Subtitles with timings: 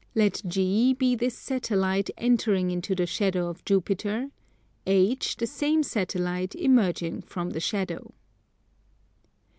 [0.15, 4.31] Let G be this Satellite entering into the shadow of Jupiter,
[4.87, 8.11] H the same Satellite emerging from the shadow.